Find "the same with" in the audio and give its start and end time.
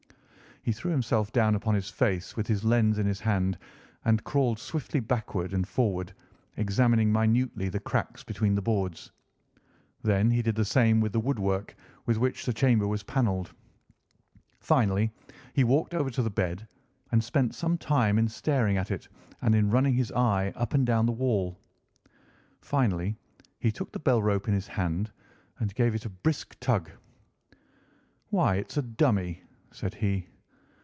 10.53-11.13